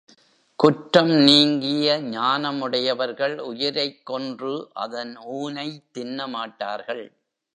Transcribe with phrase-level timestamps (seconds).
[0.55, 7.03] குற்றம் நீங்கிய ஞானம் உடையவர்கள் உயிரைக் கொன்று அதன் ஊனைத் தின்னமாட்டார்கள்.